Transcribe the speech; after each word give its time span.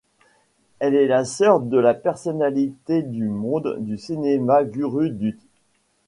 Elle 0.79 0.95
est 0.95 1.05
la 1.05 1.25
sœur 1.25 1.59
de 1.59 1.77
la 1.77 1.93
personnalité 1.93 3.03
du 3.03 3.25
monde 3.29 3.77
du 3.81 3.99
cinéma 3.99 4.63
Guru 4.63 5.11
Dutt. 5.11 5.39